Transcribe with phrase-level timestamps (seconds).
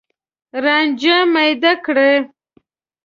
[0.63, 2.13] رانجه میده کړي